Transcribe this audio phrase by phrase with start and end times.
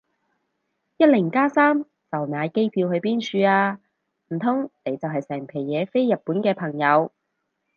[0.97, 3.79] 一零加三就買機票去邊處啊？
[4.29, 7.11] 唔通你就係成皮嘢飛日本嘅朋友